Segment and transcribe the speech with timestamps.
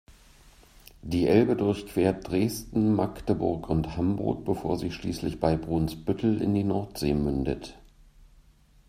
[1.03, 7.13] Die Elbe durchquert Dresden, Magdeburg und Hamburg, bevor sie schließlich bei Brunsbüttel in die Nordsee
[7.13, 7.77] mündet.